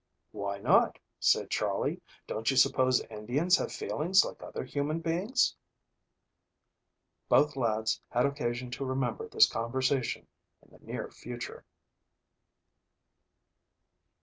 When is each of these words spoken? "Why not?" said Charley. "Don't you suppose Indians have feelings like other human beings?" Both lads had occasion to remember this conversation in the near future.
"Why 0.31 0.57
not?" 0.57 0.97
said 1.19 1.51
Charley. 1.51 2.01
"Don't 2.25 2.49
you 2.49 2.57
suppose 2.57 3.01
Indians 3.11 3.55
have 3.57 3.71
feelings 3.71 4.25
like 4.25 4.41
other 4.41 4.63
human 4.63 4.99
beings?" 4.99 5.55
Both 7.29 7.55
lads 7.55 8.01
had 8.09 8.25
occasion 8.25 8.71
to 8.71 8.85
remember 8.85 9.27
this 9.29 9.45
conversation 9.47 10.25
in 10.63 10.71
the 10.75 10.83
near 10.83 11.11
future. 11.11 11.65